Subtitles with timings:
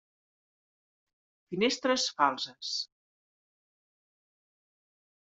[1.51, 2.71] Finestres falses.